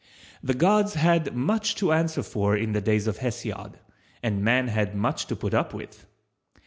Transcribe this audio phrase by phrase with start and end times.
[0.41, 3.77] The gods had much to answer for in the days of Hesiod,
[4.23, 6.07] and man had much to put up with.